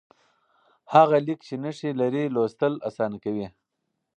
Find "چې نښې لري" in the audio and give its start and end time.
1.47-2.23